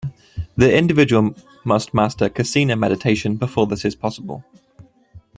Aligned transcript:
The 0.57 0.75
individual 0.75 1.35
must 1.63 1.93
master 1.93 2.27
"kasina" 2.27 2.75
meditation 2.75 3.35
before 3.35 3.67
this 3.67 3.85
is 3.85 3.93
possible. 3.93 4.43